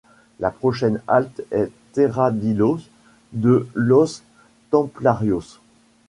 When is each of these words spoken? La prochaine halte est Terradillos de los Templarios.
La 0.39 0.49
prochaine 0.49 0.99
halte 1.07 1.41
est 1.51 1.69
Terradillos 1.93 2.79
de 3.33 3.67
los 3.75 4.23
Templarios. 4.71 5.59